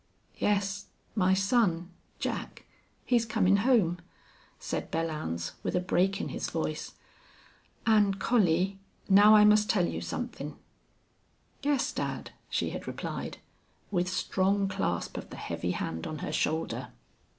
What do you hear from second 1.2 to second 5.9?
son Jack he's comin' home," said Belllounds, with a